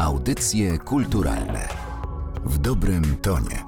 [0.00, 1.68] Audycje kulturalne
[2.44, 3.64] w dobrym tonie.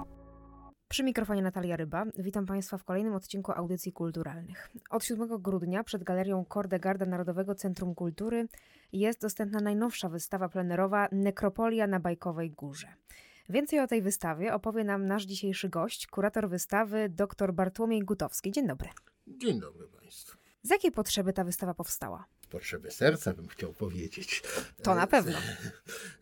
[0.88, 2.04] Przy mikrofonie Natalia Ryba.
[2.18, 4.70] Witam Państwa w kolejnym odcinku Audycji Kulturalnych.
[4.90, 8.48] Od 7 grudnia przed galerią Kordegarda Narodowego Centrum Kultury
[8.92, 12.88] jest dostępna najnowsza wystawa plenerowa Nekropolia na Bajkowej Górze.
[13.48, 18.50] Więcej o tej wystawie opowie nam nasz dzisiejszy gość, kurator wystawy dr Bartłomiej Gutowski.
[18.50, 18.88] Dzień dobry.
[19.26, 20.38] Dzień dobry Państwu.
[20.62, 22.24] Z jakiej potrzeby ta wystawa powstała?
[22.52, 24.42] Potrzeby serca bym chciał powiedzieć.
[24.82, 25.38] To na pewno.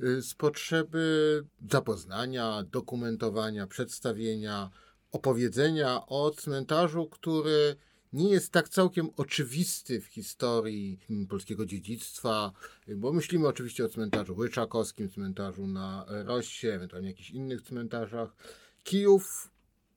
[0.29, 4.71] Z potrzeby zapoznania, dokumentowania, przedstawienia,
[5.13, 7.77] opowiedzenia o cmentarzu, który
[8.13, 12.53] nie jest tak całkiem oczywisty w historii polskiego dziedzictwa,
[12.89, 18.37] bo myślimy oczywiście o cmentarzu łyczakowskim, cmentarzu na Rossie, ewentualnie jakichś innych cmentarzach.
[18.85, 19.51] Kijów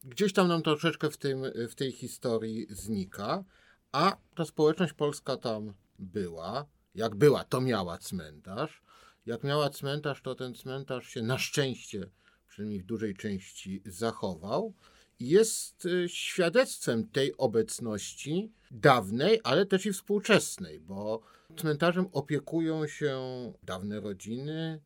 [0.03, 3.44] gdzieś tam nam troszeczkę w, tym, w tej historii znika,
[3.91, 6.65] a ta społeczność polska tam była.
[6.95, 8.83] Jak była, to miała cmentarz.
[9.25, 12.09] Jak miała cmentarz, to ten cmentarz się na szczęście,
[12.47, 14.73] przynajmniej w dużej części, zachował
[15.19, 21.22] jest y, świadectwem tej obecności dawnej, ale też i współczesnej, bo
[21.58, 23.19] cmentarzem opiekują się
[23.63, 24.81] dawne rodziny,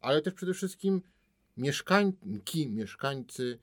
[0.00, 1.02] ale też przede wszystkim
[1.56, 3.58] mieszkańki, mieszkańcy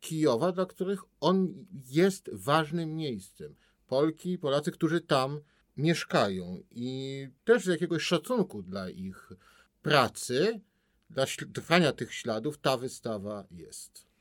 [0.00, 3.54] Kijowa, dla których on jest ważnym miejscem.
[3.86, 5.40] Polki, Polacy, którzy tam
[5.76, 9.32] mieszkają i też z jakiegoś szacunku dla ich
[9.82, 10.60] pracy,
[11.10, 14.11] dla trwania tych śladów ta wystawa jest.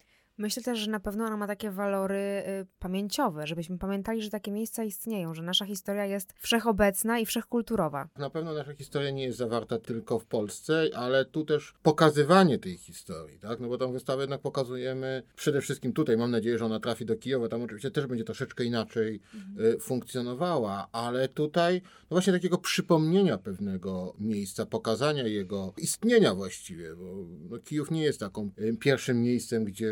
[0.41, 4.51] Myślę też, że na pewno ona ma takie walory y, pamięciowe, żebyśmy pamiętali, że takie
[4.51, 8.09] miejsca istnieją, że nasza historia jest wszechobecna i wszechkulturowa.
[8.17, 12.77] Na pewno nasza historia nie jest zawarta tylko w Polsce, ale tu też pokazywanie tej
[12.77, 13.59] historii, tak?
[13.59, 16.17] No bo tą wystawę jednak pokazujemy przede wszystkim tutaj.
[16.17, 19.75] Mam nadzieję, że ona trafi do Kijowa, tam oczywiście też będzie troszeczkę inaczej mhm.
[19.75, 27.25] y, funkcjonowała, ale tutaj no właśnie takiego przypomnienia pewnego miejsca, pokazania jego istnienia właściwie, bo
[27.49, 29.91] no, Kijów nie jest taką y, pierwszym miejscem, gdzie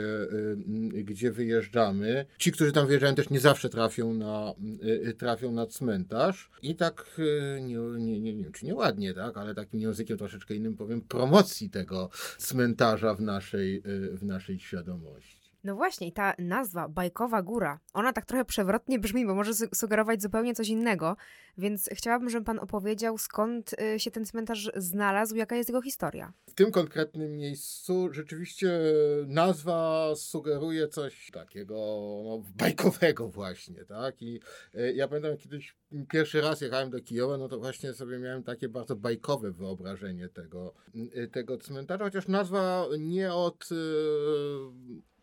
[1.04, 2.26] gdzie wyjeżdżamy.
[2.38, 6.52] Ci, którzy tam wyjeżdżają, też nie zawsze trafią na, y, y, trafią na cmentarz.
[6.62, 7.20] I tak,
[7.62, 11.70] nie, nie, nie, nie wiem, czy nieładnie, tak, ale takim językiem troszeczkę innym powiem, promocji
[11.70, 13.82] tego cmentarza w naszej,
[14.14, 15.39] w naszej świadomości.
[15.64, 20.22] No właśnie, i ta nazwa Bajkowa Góra, ona tak trochę przewrotnie brzmi, bo może sugerować
[20.22, 21.18] zupełnie coś innego,
[21.58, 26.34] więc chciałabym, żeby pan opowiedział, skąd y, się ten cmentarz znalazł, jaka jest jego historia.
[26.48, 28.80] W tym konkretnym miejscu rzeczywiście
[29.28, 31.76] nazwa sugeruje coś takiego
[32.24, 34.22] no, bajkowego właśnie, tak?
[34.22, 34.40] I
[34.76, 35.76] y, ja pamiętam kiedyś
[36.10, 40.74] pierwszy raz jechałem do Kijowa, no to właśnie sobie miałem takie bardzo bajkowe wyobrażenie tego,
[40.96, 43.70] y, tego cmentarza, chociaż nazwa nie od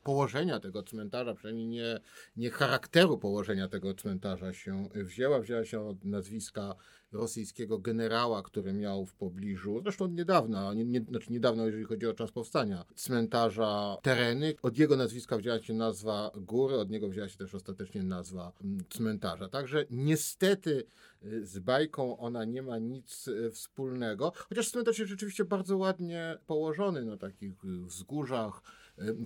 [0.07, 2.01] położenia tego cmentarza, przynajmniej nie,
[2.37, 5.41] nie charakteru położenia tego cmentarza się wzięła.
[5.41, 6.75] Wzięła się od nazwiska
[7.13, 12.07] rosyjskiego generała, który miał w pobliżu, zresztą od niedawna, nie, nie, znaczy niedawno, jeżeli chodzi
[12.07, 14.55] o czas powstania, cmentarza tereny.
[14.63, 18.85] Od jego nazwiska wzięła się nazwa góry, od niego wzięła się też ostatecznie nazwa mm,
[18.91, 19.49] cmentarza.
[19.49, 20.85] Także niestety
[21.25, 26.39] y, z bajką ona nie ma nic y, wspólnego, chociaż cmentarz jest rzeczywiście bardzo ładnie
[26.47, 28.63] położony na takich y, wzgórzach,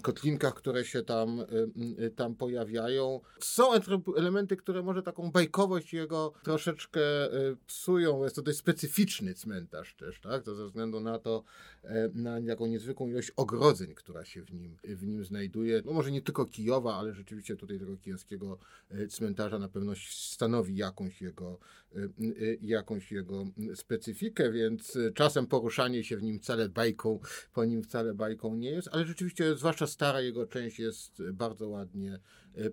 [0.03, 1.44] kotlinkach, które się tam,
[2.16, 3.20] tam pojawiają.
[3.41, 3.72] Są
[4.16, 7.00] elementy, które może taką bajkowość jego troszeczkę
[7.66, 8.25] psują.
[8.25, 10.42] Jest to dość specyficzny cmentarz też, tak?
[10.42, 11.44] To ze względu na to,
[11.84, 15.82] e, na jaką niezwykłą ilość ogrodzeń, która się w nim, w nim znajduje.
[15.84, 18.58] No może nie tylko Kijowa, ale rzeczywiście tutaj tego kijowskiego
[18.91, 21.80] e, cmentarza na pewno stanowi jakąś jego, e,
[22.62, 27.21] jakąś jego specyfikę, więc czasem poruszanie się w nim wcale bajką,
[27.53, 32.19] po nim wcale bajką nie jest, ale rzeczywiście zwłaszcza stara jego część jest bardzo ładnie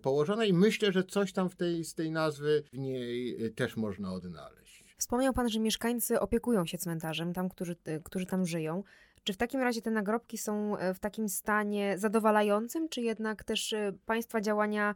[0.01, 4.13] położona i myślę, że coś tam w tej, z tej nazwy w niej też można
[4.13, 4.95] odnaleźć.
[4.97, 8.83] Wspomniał Pan, że mieszkańcy opiekują się cmentarzem, tam, którzy, którzy tam żyją.
[9.27, 13.73] Czy w takim razie te nagrobki są e, w takim stanie zadowalającym, czy jednak też
[13.73, 14.95] e, Państwa działania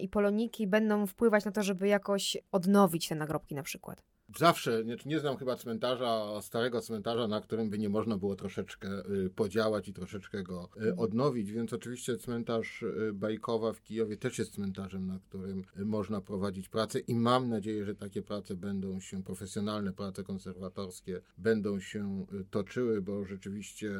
[0.00, 4.02] i poloniki będą wpływać na to, żeby jakoś odnowić te nagrobki na przykład?
[4.36, 8.88] Zawsze, nie, nie znam chyba cmentarza, starego cmentarza, na którym by nie można było troszeczkę
[9.26, 10.98] y, podziałać i troszeczkę go y, mhm.
[10.98, 16.68] odnowić, więc oczywiście cmentarz y, Bajkowa w Kijowie też jest cmentarzem, na którym można prowadzić
[16.68, 23.02] pracę i mam nadzieję, że takie prace będą się, profesjonalne prace konserwatorskie będą się toczyły,
[23.02, 23.90] bo rzeczywiście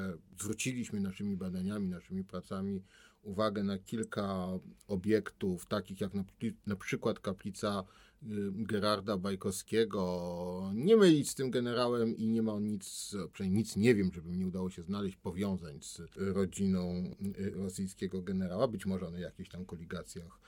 [0.41, 2.83] zwróciliśmy naszymi badaniami, naszymi pracami
[3.23, 4.49] uwagę na kilka
[4.89, 6.25] obiektów, takich jak na,
[6.67, 7.85] na przykład kaplica
[8.53, 10.73] Gerarda Bajkowskiego.
[10.75, 14.33] Nie mylić z tym generałem i nie ma on nic, przynajmniej nic nie wiem, żeby
[14.33, 18.69] mi udało się znaleźć powiązań z rodziną y, rosyjskiego generała.
[18.69, 20.41] Być może one w jakichś tam koligacjach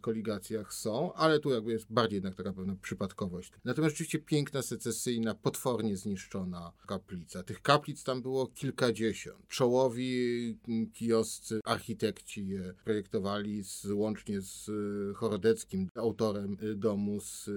[0.00, 3.52] koligacjach są, ale tu jakby jest bardziej jednak taka pewna przypadkowość.
[3.64, 7.42] Natomiast rzeczywiście piękna, secesyjna, potwornie zniszczona kaplica.
[7.42, 9.48] Tych kaplic tam było kilkadziesiąt.
[9.48, 10.58] Czołowi
[10.92, 14.70] kijoscy architekci je projektowali z, łącznie z
[15.16, 16.56] Chorodeckim, autorem
[16.86, 17.50] domu z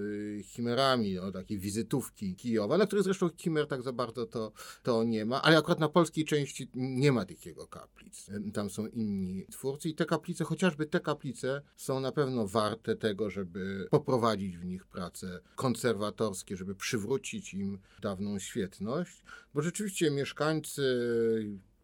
[0.44, 4.52] chimerami, no, takiej wizytówki Kijowa, na której zresztą chimer tak za bardzo to,
[4.84, 8.30] to nie ma, ale akurat na polskiej części nie ma tych jego kaplic.
[8.54, 13.30] Tam są inni twórcy i te kaplice, chociażby te kaplice są na pewno warte tego,
[13.30, 19.24] żeby poprowadzić w nich prace konserwatorskie, żeby przywrócić im dawną świetność,
[19.54, 20.82] bo rzeczywiście mieszkańcy,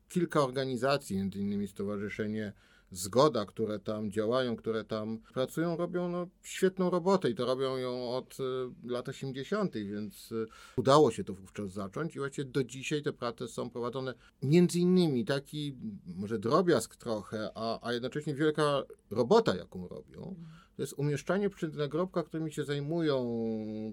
[0.10, 2.54] kilka organizacji, innymi Stowarzyszenie
[2.96, 8.10] Zgoda, które tam działają, które tam pracują, robią no, świetną robotę i to robią ją
[8.10, 8.44] od y,
[8.92, 10.46] lat 80., więc y,
[10.78, 14.14] udało się to wówczas zacząć i właściwie do dzisiaj te prace są prowadzone
[14.44, 15.76] między innymi taki
[16.06, 20.36] może drobiazg trochę, a, a jednocześnie wielka robota, jaką robią
[20.76, 23.26] to jest umieszczanie przy nagrobkach, którymi się zajmują,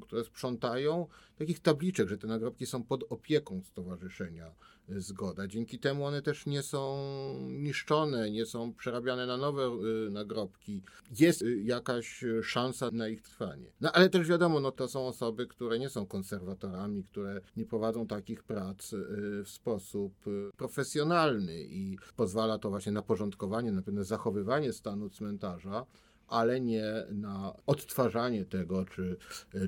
[0.02, 1.06] które sprzątają,
[1.38, 4.54] takich tabliczek, że te nagrobki są pod opieką Stowarzyszenia
[4.88, 5.46] Zgoda.
[5.46, 6.98] Dzięki temu one też nie są
[7.48, 10.82] niszczone, nie są przerabiane na nowe y, nagrobki.
[11.20, 13.72] Jest y, jakaś szansa na ich trwanie.
[13.80, 18.06] No ale też wiadomo, no to są osoby, które nie są konserwatorami, które nie prowadzą
[18.06, 18.98] takich prac y,
[19.44, 20.14] w sposób
[20.56, 25.86] profesjonalny i pozwala to właśnie na porządkowanie, na pewne zachowywanie stanu cmentarza
[26.32, 29.16] ale nie na odtwarzanie tego, czy,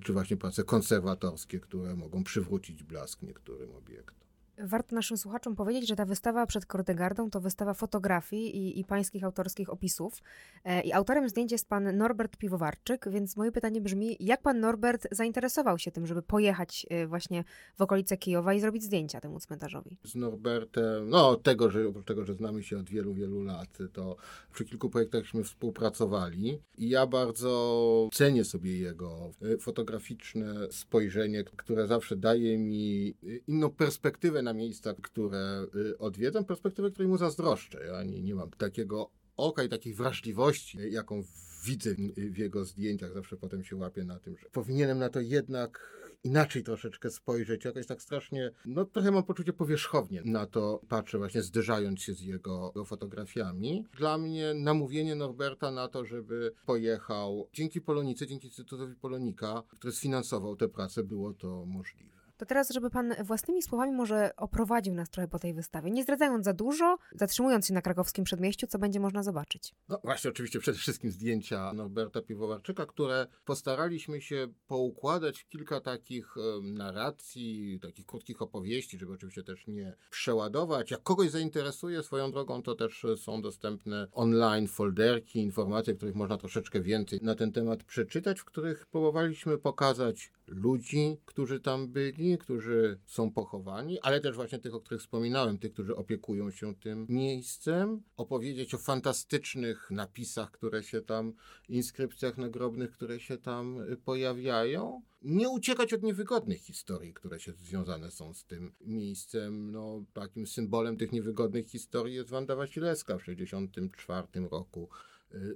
[0.05, 4.24] czy właśnie prace konserwatorskie, które mogą przywrócić blask niektórym obiektom.
[4.59, 9.25] Warto naszym słuchaczom powiedzieć, że ta wystawa przed Kordegardą to wystawa fotografii i, i pańskich
[9.25, 10.23] autorskich opisów.
[10.65, 15.09] E, I autorem zdjęć jest pan Norbert Piwowarczyk, więc moje pytanie brzmi, jak pan Norbert
[15.11, 17.45] zainteresował się tym, żeby pojechać e, właśnie
[17.77, 19.97] w okolice Kijowa i zrobić zdjęcia temu cmentarzowi?
[20.05, 24.17] Z Norbertem, no tego, że oprócz tego, że znamy się od wielu, wielu lat, to
[24.53, 32.17] przy kilku projektachśmy współpracowali i ja bardzo cenię sobie jego e, fotograficzne spojrzenie, które zawsze
[32.17, 33.15] daje mi
[33.47, 37.87] inną perspektywę na miejsca, które y, odwiedzam, perspektywę, której mu zazdroszczę.
[37.87, 41.23] Ja nie, nie mam takiego oka i takiej wrażliwości, jaką
[41.65, 43.13] widzę w jego zdjęciach.
[43.13, 45.95] Zawsze potem się łapię na tym, że powinienem na to jednak
[46.25, 51.43] inaczej troszeczkę spojrzeć, jakoś tak strasznie, no trochę mam poczucie powierzchownie na to patrzę, właśnie
[51.43, 53.85] zderzając się z jego, fotografiami.
[53.99, 60.57] Dla mnie namówienie Norberta na to, żeby pojechał dzięki Polonice, dzięki Instytutowi Polonika, który sfinansował
[60.57, 62.15] tę pracę, było to możliwe.
[62.45, 66.45] To teraz, żeby pan własnymi słowami może oprowadził nas trochę po tej wystawie, nie zdradzając
[66.45, 69.75] za dużo, zatrzymując się na krakowskim przedmieściu, co będzie można zobaczyć.
[69.89, 76.35] No właśnie, oczywiście przede wszystkim zdjęcia Norberta Piwowarczyka, które postaraliśmy się poukładać w kilka takich
[76.63, 80.91] narracji, takich krótkich opowieści, żeby oczywiście też nie przeładować.
[80.91, 86.81] Jak kogoś zainteresuje swoją drogą, to też są dostępne online folderki, informacje, których można troszeczkę
[86.81, 93.31] więcej na ten temat przeczytać, w których próbowaliśmy pokazać ludzi, którzy tam byli, którzy są
[93.31, 98.75] pochowani, ale też właśnie tych, o których wspominałem, tych, którzy opiekują się tym miejscem, opowiedzieć
[98.75, 101.33] o fantastycznych napisach, które się tam,
[101.69, 105.03] inskrypcjach nagrobnych, które się tam y, pojawiają.
[105.23, 109.71] Nie uciekać od niewygodnych historii, które się związane są z tym miejscem.
[109.71, 114.89] No, takim symbolem tych niewygodnych historii jest Wanda Wasilewska w 1964 roku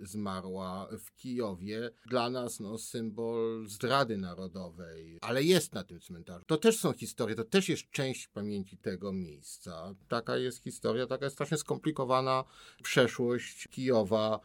[0.02, 1.90] zmarła w Kijowie.
[2.06, 6.44] Dla nas no, symbol zdrady narodowej, ale jest na tym cmentarzu.
[6.46, 9.94] To też są historie, to też jest część pamięci tego miejsca.
[10.08, 12.44] Taka jest historia, taka jest strasznie skomplikowana
[12.82, 14.40] przeszłość Kijowa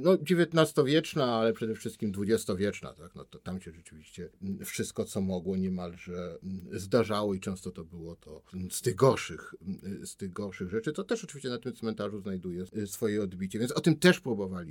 [0.00, 3.14] no XIX-wieczna, ale przede wszystkim XX-wieczna, tak?
[3.14, 4.30] no to tam się rzeczywiście
[4.64, 6.38] wszystko, co mogło niemalże
[6.72, 9.54] zdarzało i często to było to z tych gorszych,
[10.04, 13.80] z tych gorszych rzeczy, to też oczywiście na tym cmentarzu znajduje swoje odbicie, więc o
[13.80, 14.20] tym też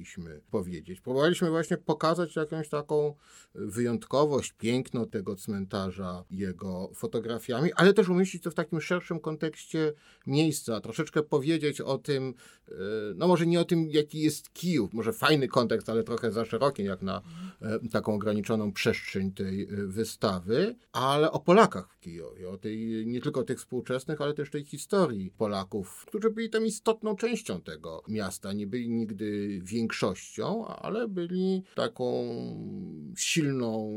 [0.02, 1.02] próbowaliśmy powiedzieć.
[1.02, 3.16] Próbowaliśmy właśnie pokazać jakąś taką
[3.56, 9.94] wyjątkowość, piękno tego cmentarza jego fotografiami, ale też umieścić to w takim szerszym kontekście
[10.28, 12.34] miejsca, troszeczkę powiedzieć o tym,
[12.68, 12.74] e,
[13.16, 16.84] no może nie o tym, jaki jest Kijów, może fajny kontekst, ale trochę za szeroki,
[16.84, 17.22] jak na
[17.62, 23.22] e, taką ograniczoną przestrzeń tej e, wystawy, ale o Polakach w Kijowie, o tej, nie
[23.22, 28.54] tylko tych współczesnych, ale też tej historii Polaków, którzy byli tam istotną częścią tego miasta.
[28.54, 32.24] Nie byli nigdy większością, ale byli taką
[33.18, 33.96] silną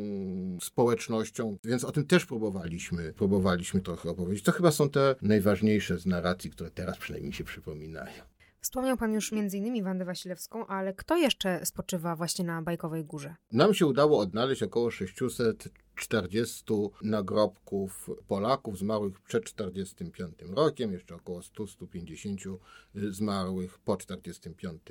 [0.60, 4.44] społecznością, więc o tym też próbowaliśmy, próbowaliśmy trochę opowiedzieć.
[4.44, 8.22] To chyba są te najważniejsze z narracji, które teraz przynajmniej się przypominają.
[8.60, 9.84] Wspomniał Pan już m.in.
[9.84, 13.34] Wandę Wasilewską, ale kto jeszcze spoczywa właśnie na Bajkowej Górze?
[13.52, 16.64] Nam się udało odnaleźć około 600 40
[17.02, 22.56] nagrobków Polaków zmarłych przed 45 rokiem, jeszcze około 100-150
[22.94, 24.82] zmarłych po 45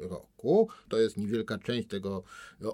[0.00, 0.68] roku.
[0.88, 2.22] To jest niewielka część tego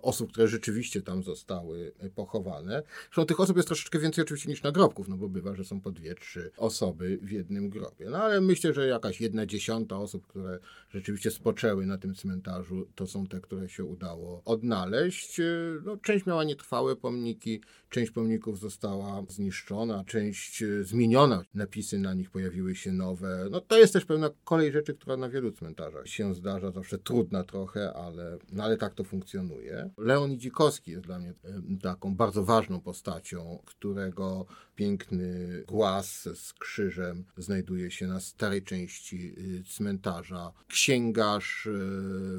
[0.03, 2.83] osób, które rzeczywiście tam zostały pochowane.
[3.05, 5.91] Zresztą tych osób jest troszeczkę więcej oczywiście niż nagrobków, no bo bywa, że są po
[5.91, 8.11] dwie, trzy osoby w jednym grobie.
[8.11, 10.59] No ale myślę, że jakaś jedna dziesiąta osób, które
[10.91, 15.41] rzeczywiście spoczęły na tym cmentarzu, to są te, które się udało odnaleźć.
[15.85, 21.43] No, część miała nietrwałe pomniki, część pomników została zniszczona, część zmieniona.
[21.55, 23.47] Napisy na nich pojawiły się nowe.
[23.51, 27.45] No to jest też pewna kolej rzeczy, która na wielu cmentarzach się zdarza, zawsze trudna
[27.45, 29.91] trochę, ale, no, ale tak to funkcjonuje.
[29.99, 31.35] Leon Idzikowski jest dla mnie
[31.83, 39.65] taką bardzo ważną postacią, którego piękny głaz z krzyżem znajduje się na starej części y,
[39.65, 40.53] cmentarza.
[40.69, 41.69] Księgarz,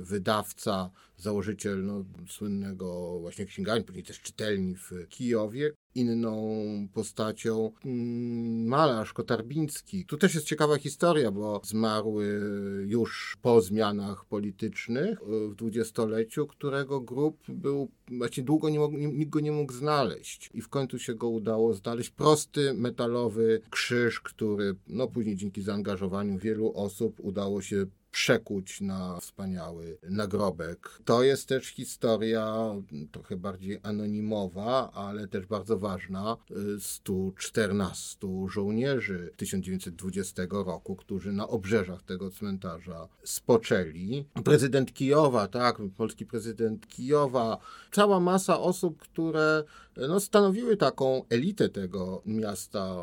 [0.02, 5.72] wydawca, założyciel no, słynnego właśnie księgarni, później też czytelni w Kijowie.
[5.96, 6.60] Inną
[6.94, 10.06] postacią mm, malarz Kotarbiński.
[10.06, 12.22] Tu też jest ciekawa historia, bo zmarł
[12.86, 19.40] już po zmianach politycznych w dwudziestoleciu, którego grup był, właśnie długo nie mógł, nikt go
[19.40, 20.50] nie mógł znaleźć.
[20.54, 22.10] I w końcu się go udało znaleźć.
[22.10, 29.98] Prosty, metalowy krzyż, który no później dzięki zaangażowaniu wielu osób udało się przekuć na wspaniały
[30.04, 31.02] nagrobek.
[31.06, 32.76] To jest też historia
[33.12, 36.38] trochę bardziej anonimowa, ale też bardzo ważna
[36.80, 38.18] 114
[38.50, 44.26] żołnierzy 1920 roku, którzy na obrzeżach tego cmentarza spoczęli.
[44.44, 47.58] Prezydent Kijowa, tak, polski prezydent Kijowa,
[47.92, 49.64] cała masa osób, które
[50.08, 52.96] no, stanowiły taką elitę tego miasta.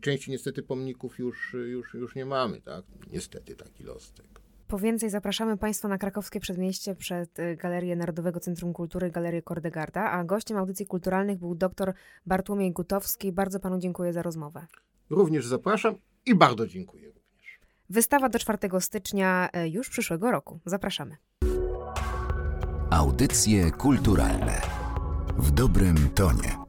[0.00, 2.84] Części niestety pomników już, już, już nie mamy, tak?
[3.12, 4.46] Niestety taki los tego.
[4.68, 10.10] Po więcej zapraszamy Państwa na krakowskie przedmieście przed y, Galerię Narodowego Centrum Kultury, Galerię Kordegarda,
[10.10, 11.94] a gościem audycji kulturalnych był dr
[12.26, 13.32] Bartłomiej Gutowski.
[13.32, 14.66] Bardzo Panu dziękuję za rozmowę.
[15.10, 15.94] Również zapraszam
[16.26, 17.60] i bardzo dziękuję również.
[17.90, 20.60] Wystawa do 4 stycznia y, już przyszłego roku.
[20.64, 21.16] Zapraszamy.
[22.90, 24.75] Audycje kulturalne
[25.38, 26.65] w dobrym tonie.